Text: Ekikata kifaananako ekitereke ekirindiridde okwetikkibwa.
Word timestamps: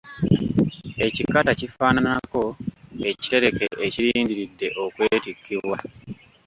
Ekikata 1.05 1.51
kifaananako 1.59 2.43
ekitereke 3.09 3.67
ekirindiridde 3.85 4.67
okwetikkibwa. 4.83 5.77